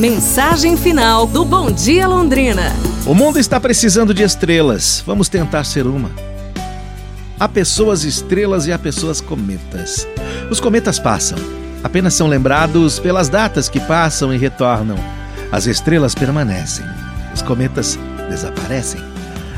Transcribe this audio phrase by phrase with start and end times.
[0.00, 2.74] Mensagem final do Bom Dia Londrina.
[3.04, 5.04] O mundo está precisando de estrelas.
[5.06, 6.10] Vamos tentar ser uma.
[7.38, 10.08] Há pessoas estrelas e há pessoas cometas.
[10.50, 11.36] Os cometas passam,
[11.84, 14.96] apenas são lembrados pelas datas que passam e retornam.
[15.52, 16.86] As estrelas permanecem,
[17.34, 17.98] os cometas
[18.30, 19.02] desaparecem.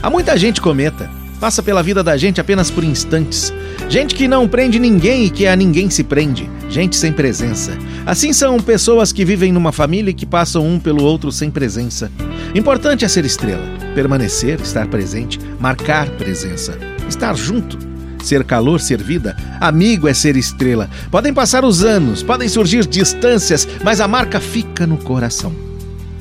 [0.03, 1.09] Há muita gente cometa,
[1.43, 3.53] passa pela vida da gente apenas por instantes.
[3.89, 6.49] Gente que não prende ninguém e que a ninguém se prende.
[6.71, 7.77] Gente sem presença.
[8.07, 12.13] Assim são pessoas que vivem numa família e que passam um pelo outro sem presença.
[12.55, 16.79] Importante é ser estrela, permanecer, estar presente, marcar presença,
[17.09, 17.77] estar junto.
[18.23, 20.89] Ser calor, ser vida, amigo é ser estrela.
[21.11, 25.72] Podem passar os anos, podem surgir distâncias, mas a marca fica no coração.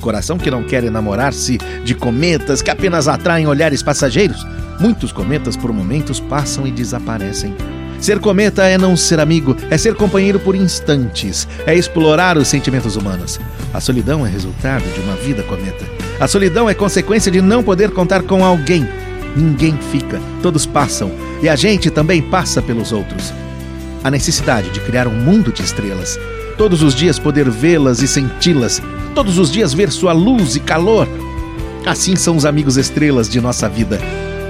[0.02, 4.44] Coração que não quer enamorar-se de cometas que apenas atraem olhares passageiros.
[4.80, 7.54] Muitos cometas por momentos passam e desaparecem.
[8.00, 12.96] Ser cometa é não ser amigo, é ser companheiro por instantes, é explorar os sentimentos
[12.96, 13.38] humanos.
[13.72, 15.86] A solidão é resultado de uma vida cometa.
[16.18, 18.84] A solidão é consequência de não poder contar com alguém.
[19.36, 23.32] Ninguém fica, todos passam, e a gente também passa pelos outros.
[24.02, 26.18] A necessidade de criar um mundo de estrelas,
[26.56, 28.82] todos os dias poder vê-las e senti-las,
[29.14, 31.08] todos os dias ver sua luz e calor.
[31.84, 33.98] Assim são os amigos estrelas de nossa vida.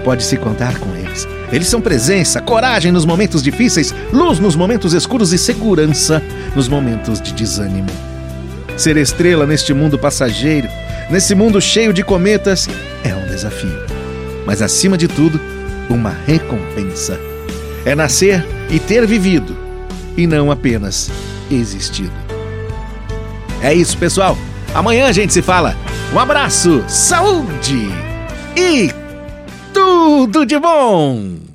[0.05, 1.27] Pode-se contar com eles.
[1.51, 6.23] Eles são presença, coragem nos momentos difíceis, luz nos momentos escuros e segurança
[6.57, 7.91] nos momentos de desânimo.
[8.77, 10.69] Ser estrela neste mundo passageiro,
[11.11, 12.69] nesse mundo cheio de cometas,
[13.05, 13.79] é um desafio.
[14.47, 15.41] Mas acima de tudo,
[15.89, 17.19] uma recompensa.
[17.85, 19.57] É nascer e ter vivido,
[20.17, 21.11] e não apenas
[21.55, 22.13] existido.
[23.61, 24.37] É isso, pessoal.
[24.75, 25.77] Amanhã a gente se fala.
[26.13, 27.89] Um abraço, saúde
[28.57, 28.93] e
[29.73, 31.52] tudo de bom!